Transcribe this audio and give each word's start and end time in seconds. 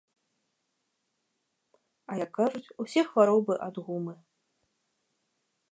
А 2.13 2.17
як 2.23 2.31
кажуць, 2.39 2.73
усе 2.85 3.01
хваробы 3.11 3.53
ад 3.69 3.75
гумы. 3.87 4.13